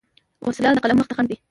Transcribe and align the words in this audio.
وسله 0.47 0.69
د 0.75 0.79
قلم 0.83 0.97
مخ 0.99 1.05
ته 1.09 1.15
خنډ 1.17 1.27
ده 1.29 1.35